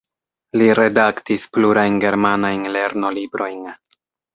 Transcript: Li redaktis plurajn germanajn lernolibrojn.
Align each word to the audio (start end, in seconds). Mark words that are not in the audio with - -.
Li 0.61 0.69
redaktis 0.79 1.47
plurajn 1.59 2.03
germanajn 2.07 2.69
lernolibrojn. 2.79 3.67